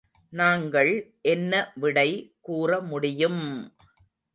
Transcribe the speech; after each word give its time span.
நாங்கள் 0.33 0.91
என்ன 1.21 1.53
விடை 1.75 2.09
கூற 2.41 2.79
முடியும்! 2.81 3.43